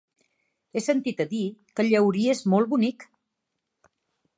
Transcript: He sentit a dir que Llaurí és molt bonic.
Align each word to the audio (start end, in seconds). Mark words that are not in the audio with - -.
He 0.75 0.81
sentit 0.85 1.21
a 1.25 1.29
dir 1.35 1.43
que 1.75 1.87
Llaurí 1.91 2.27
és 2.35 2.45
molt 2.55 2.73
bonic. 2.75 3.11